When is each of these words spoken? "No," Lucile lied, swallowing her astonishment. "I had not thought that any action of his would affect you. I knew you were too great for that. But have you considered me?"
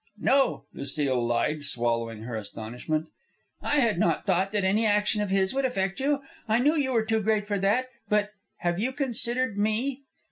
"No," 0.17 0.63
Lucile 0.73 1.23
lied, 1.23 1.63
swallowing 1.63 2.23
her 2.23 2.35
astonishment. 2.35 3.07
"I 3.61 3.81
had 3.81 3.99
not 3.99 4.25
thought 4.25 4.51
that 4.51 4.63
any 4.63 4.83
action 4.83 5.21
of 5.21 5.29
his 5.29 5.53
would 5.53 5.63
affect 5.63 5.99
you. 5.99 6.23
I 6.47 6.57
knew 6.57 6.75
you 6.75 6.91
were 6.91 7.05
too 7.05 7.21
great 7.21 7.45
for 7.45 7.59
that. 7.59 7.85
But 8.09 8.31
have 8.61 8.79
you 8.79 8.93
considered 8.93 9.59
me?" 9.59 10.01